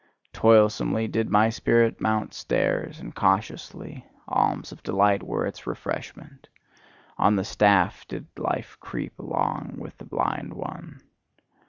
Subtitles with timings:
[0.33, 6.49] Toilsomely did my spirit mount stairs, and cautiously; alms of delight were its refreshment;
[7.19, 11.01] on the staff did life creep along with the blind one.